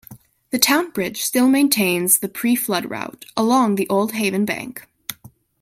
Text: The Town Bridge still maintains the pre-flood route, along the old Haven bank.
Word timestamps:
The 0.49 0.57
Town 0.57 0.89
Bridge 0.89 1.21
still 1.21 1.47
maintains 1.47 2.17
the 2.21 2.27
pre-flood 2.27 2.89
route, 2.89 3.23
along 3.37 3.75
the 3.75 3.87
old 3.87 4.13
Haven 4.13 4.45
bank. 4.45 4.87